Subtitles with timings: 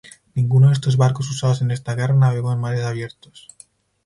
[0.33, 3.47] Ninguno de estos barcos usados en esta guerra navegó en mares abiertos.